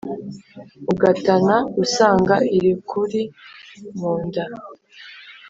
ugatana 0.91 1.55
usanga 1.83 2.35
irikuri 2.55 3.21
mu 3.97 4.13
nda 4.25 4.45